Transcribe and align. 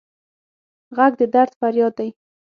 غږ 0.95 1.13
د 1.21 1.21
درد 1.33 1.51
فریاد 1.59 1.93
دی 1.99 2.09